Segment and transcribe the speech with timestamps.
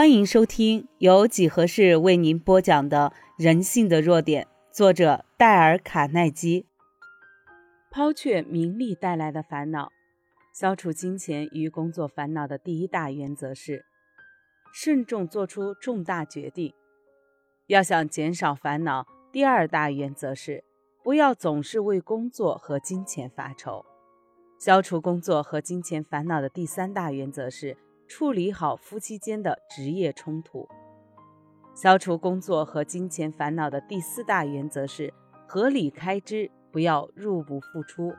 [0.00, 6.64] 欢迎收听由几何式为您播讲的《人性的弱点》，作者戴尔·卡耐基。
[7.90, 9.92] 抛却名利带来的烦恼，
[10.54, 13.84] 消除金钱与工作烦恼的第一大原则是：
[14.72, 16.72] 慎重做出重大决定。
[17.66, 20.64] 要想减少烦恼，第二大原则是：
[21.04, 23.84] 不要总是为工作和金钱发愁。
[24.58, 27.76] 消除工作和金钱烦恼的第三大原则是。
[28.10, 30.68] 处理好夫妻间的职业冲突，
[31.76, 35.14] 消除工作和金钱烦恼的第四大原则是
[35.46, 38.12] 合理开支，不要入不敷出。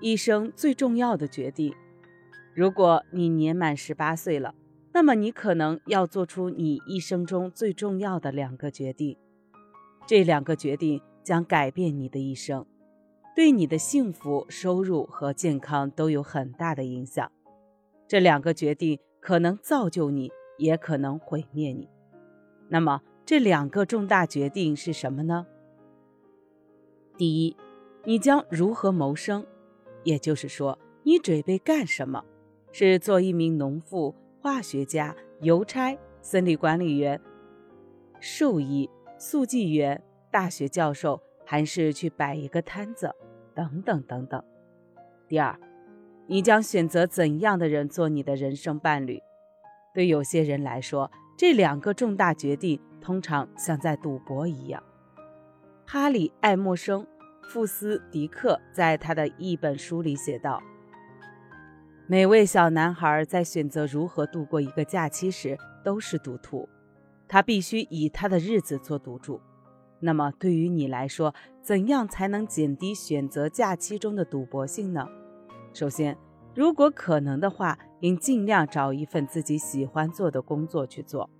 [0.00, 1.74] 一生最重要的决定，
[2.54, 4.54] 如果你年满十八岁了，
[4.92, 9.18] 那么你可能要做出你一生中最重要的两个决定，
[10.06, 12.64] 这两个决定将改变你的一生，
[13.34, 17.32] 对你的幸福、收入和健康都有很大的影响。
[18.12, 21.88] 这两个决定可能造就你，也可能毁灭你。
[22.68, 25.46] 那么，这两个重大决定是什么呢？
[27.16, 27.56] 第一，
[28.04, 29.46] 你将如何谋生？
[30.04, 32.22] 也就是说，你准备干什么？
[32.70, 37.18] 是做一名农妇、化学家、邮差、森林管理员、
[38.20, 43.10] 兽医、速记员、大学教授，还是去摆一个摊子？
[43.54, 44.44] 等等等等。
[45.26, 45.58] 第二。
[46.32, 49.22] 你将选择怎样的人做你的人生伴侣？
[49.92, 54.82] 对有些人来说，这两个重大决定通常像在赌博一样。
[55.84, 57.02] 哈里·爱默生·
[57.42, 60.62] 富斯迪克在他的一本书里写道
[62.08, 66.66] ：“每位小男孩在选择如何度过一个假期时都是赌徒，
[67.28, 69.38] 他必须以他的日子做赌注。
[70.00, 75.06] 那么，对于你来说，怎样才能减低选择假期中的赌博性呢？”
[75.72, 76.16] 首先，
[76.54, 81.30] 如果可能的话，应尽量找一份自己喜欢做的工作去做。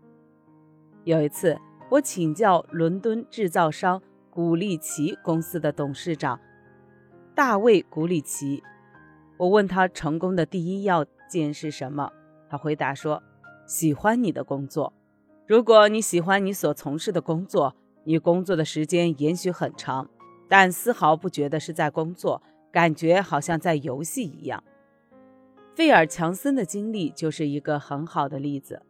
[1.05, 1.59] 有一次，
[1.91, 6.41] 我请教伦敦制造商古利奇公司的董事长
[7.35, 8.63] 大卫·古里奇，
[9.37, 12.11] 我问他成功的第一要件是什么？
[12.49, 13.23] 他回答说
[13.67, 14.93] ：“喜欢你的工作。
[15.47, 20.09] 如果你喜欢你所从事的工作，你工作的时间也许很长，
[20.49, 22.43] 但丝毫不觉得是在工作。”
[22.73, 24.65] 感觉好像在游戏一样。
[25.77, 28.83] 费尔强森的经历就是一个很好的例子。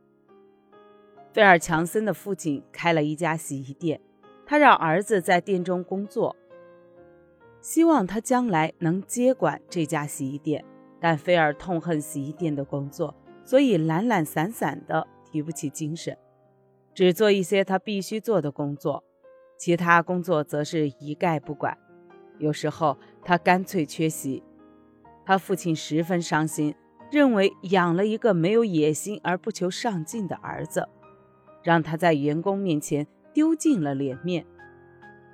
[1.32, 4.00] 费尔强森的父亲开了一家洗衣店，
[4.46, 6.34] 他让儿子在店中工作，
[7.60, 10.64] 希望他将来能接管这家洗衣店。
[11.00, 13.12] 但菲尔痛恨洗衣店的工作，
[13.44, 16.16] 所以懒懒散散的，提不起精神，
[16.94, 19.02] 只做一些他必须做的工作，
[19.58, 21.76] 其他工作则是一概不管。
[22.42, 24.42] 有时候他干脆缺席，
[25.24, 26.74] 他父亲十分伤心，
[27.08, 30.88] 认为养了一个没有野心而不求上进的儿子，
[31.62, 34.44] 让他在员工面前丢尽了脸面。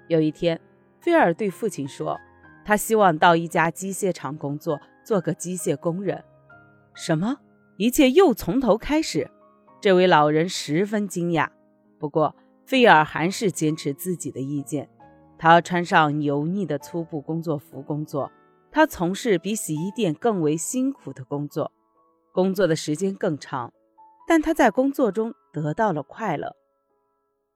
[0.07, 0.61] 有一天，
[1.01, 2.19] 菲尔对父亲说
[2.63, 6.23] ：“他希望到一家机械厂工作，做个机械工人。”
[6.95, 7.39] 什么？
[7.79, 9.31] 一切又从头开始？
[9.81, 11.49] 这位老人十分惊讶。
[11.99, 12.37] 不过，
[12.67, 14.91] 菲尔还是坚持自己的意见。
[15.39, 18.33] 他穿上油腻的粗布工作服工作，
[18.73, 21.71] 他从事比洗衣店更为辛苦的工作，
[22.33, 23.73] 工作的时间更长，
[24.27, 26.57] 但他在工作中得到了快乐，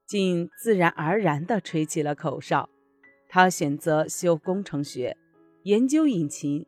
[0.07, 2.69] 竟自然而然地吹起了口哨。
[3.27, 5.17] 他选择修工程学，
[5.63, 6.65] 研究引擎、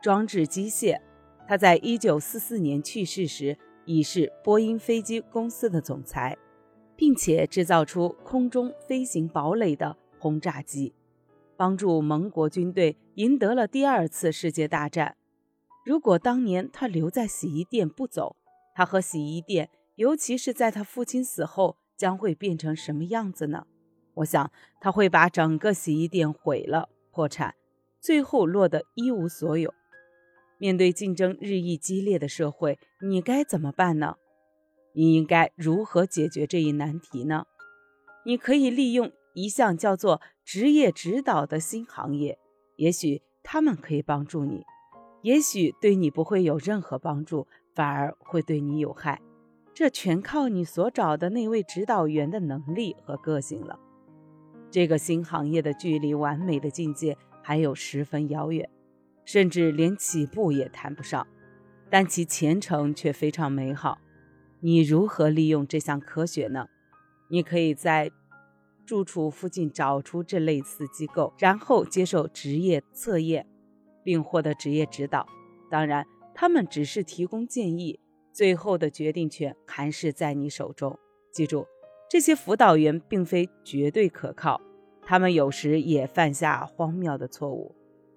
[0.00, 1.00] 装置机械。
[1.46, 6.36] 他在一九四四年去世时已是波音飞机公司的总裁，
[6.96, 9.96] 并且制造出空中飞行堡垒的。
[10.26, 10.92] 轰炸机
[11.56, 15.16] 帮助盟国军队赢得了第二次世界大战。
[15.84, 18.34] 如果当年他留在洗衣店不走，
[18.74, 23.68] 他和洗衣店，尤其是在他父亲死后，将会变成什么样子呢？
[24.14, 24.50] 我想
[24.80, 27.54] 他会把整个洗衣店毁了，破产，
[28.00, 29.72] 最后落得一无所有。
[30.58, 34.16] 面对竞争日益激烈的社会，你该怎么办呢？
[34.92, 37.44] 你应该如何解决这一难题呢？
[38.24, 39.12] 你可以利用。
[39.36, 42.38] 一项叫做职业指导的新行业，
[42.76, 44.64] 也许他们可以帮助你，
[45.20, 49.20] 也许对你不会有任何帮助，反而会对你有害。
[49.74, 53.78] 这全靠你所找的那位指导员的能力和个性了。
[54.70, 58.66] 这个新行业的距离完美的境界还有十分遥远，
[59.26, 61.26] 甚至连起步也谈不上，
[61.90, 63.98] 但其前程却非常美好。
[64.60, 66.68] 你如何利用这项科学呢？
[67.28, 68.10] 你可以在。
[68.86, 73.46] 住处附近找出这类似机构，然后接受职业测验，
[74.04, 75.26] 并获得职业指导。
[75.68, 77.98] 当然，他们只是提供建议，
[78.32, 80.96] 最后的决定权还是在你手中。
[81.32, 81.66] 记住，
[82.08, 84.60] 这些辅导员并非绝对可靠，
[85.02, 87.74] 他们有时也犯下荒谬的错误。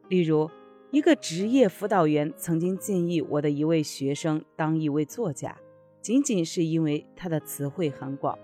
[0.08, 0.50] 例如，
[0.92, 5.58] 一个职业辅导员曾经建议我的一位学生当一位作家，
[6.02, 8.38] 仅仅是因为他的词汇很广。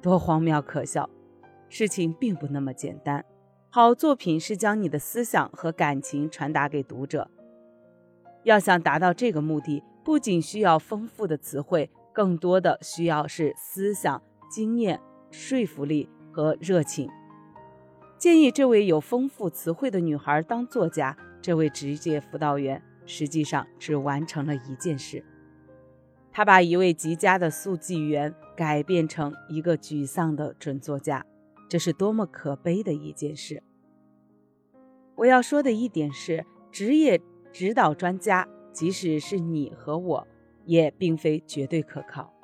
[0.00, 1.08] 多荒谬可笑！
[1.68, 3.24] 事情并不那么简单。
[3.70, 7.30] 好作品是将你的思想和感情传达给读者。
[8.44, 14.98] 要想达到这个目的，不仅需要丰富的词汇，更多的需要是思想、经验、
[15.30, 17.10] 说服力和热情。
[18.16, 21.16] 建议这位有丰富词汇的女孩当作家。
[21.40, 25.24] 这位职业辅导员实际上只完成了一件事：
[26.32, 31.24] 他把一位极佳的速记员改变成一个沮丧的准作家。
[31.68, 33.62] 这是多么可悲的一件事！
[35.14, 37.20] 我要说的一点是，职业
[37.52, 40.26] 指导专家，即使是你和我，
[40.64, 42.34] 也并非绝对可靠。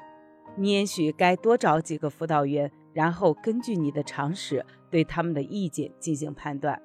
[0.56, 6.80] 你也许该多找几个辅导员，然后根据你的常识对他们的意见进行判断。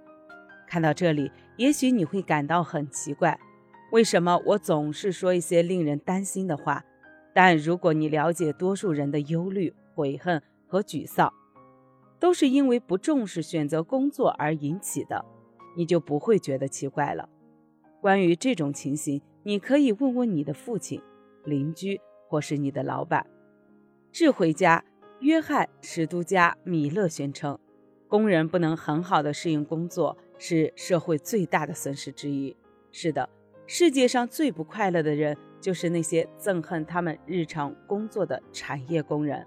[0.67, 3.39] 看到这里，也许你会感到很奇怪，
[3.91, 6.83] 为什么我总是说一些令人担心的话？
[7.33, 11.31] 但如果你了解多数人的忧虑、悔恨和沮丧，
[12.19, 15.23] 都是因为不重视选择工作而引起的，
[15.77, 17.29] 你就不会觉得奇怪了。
[18.01, 21.01] 关于这种情形，你可以问问你的父亲、
[21.45, 23.25] 邻居或是你的老板。
[24.11, 24.83] 智慧家
[25.19, 27.59] 约翰·史都加·米勒宣称，
[28.07, 32.55] 工人不能很好的适应工作是社会最大的损失之一。
[32.91, 33.29] 是的，
[33.71, 39.45] 世界上最不快乐的人就是那些憎恨他们日常工作的产业工人。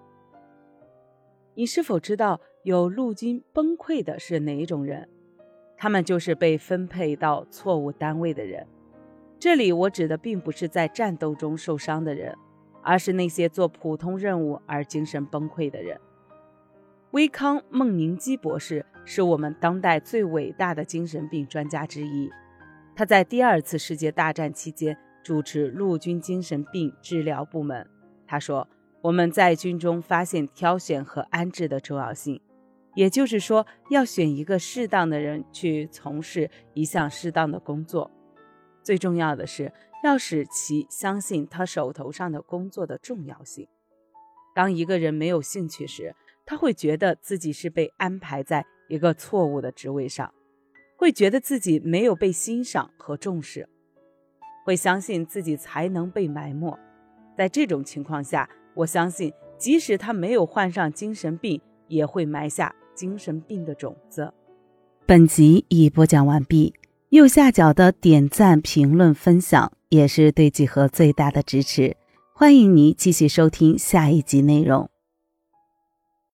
[1.54, 2.40] 你是否知道？
[2.62, 5.08] 有陆军崩溃的是哪种人？
[5.76, 8.64] 他们就是被分配到错误单位的人。
[9.40, 12.32] 这里我指的并不是在战斗中受伤的人，
[12.80, 15.98] 而是那些做普通任务而精神崩溃的人。
[17.10, 22.30] 威康·孟宁基博士是我们当代最伟大的精神病专家之一。
[23.02, 27.84] 他在第二次世界大战期间主持陆军精神病治疗部门。
[28.28, 28.68] 他说
[29.02, 32.40] ：“我们在军中发现挑选和安置的重要性。”
[32.94, 38.08] 也就是说，要选一个适当的人去从事一项适当的工作。
[38.84, 39.72] 最重要的是，
[40.04, 43.66] 要使其相信他手头上的工作的重要性。
[44.54, 46.14] 当一个人没有兴趣时，
[46.46, 50.32] 他会觉得自己是被安排在一个错误的职位上，
[51.02, 53.68] 会觉得自己没有被欣赏和重视，
[54.64, 56.78] 会相信自己才能被埋没。
[57.36, 62.72] 在这种情况下，我相信，即使他没有患上精神病，也会埋下。
[62.94, 64.32] 精神病的种子。
[65.04, 66.72] 本集已播讲完毕，
[67.08, 71.96] 右下角的点赞、评论、分享也是对几何最大的支持。
[72.32, 74.91] 欢迎你继续收听下一集内容。